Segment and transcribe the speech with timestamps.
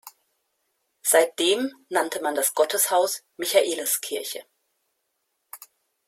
[1.03, 4.43] Seitdem nannte man das Gotteshaus „Michaeliskirche“.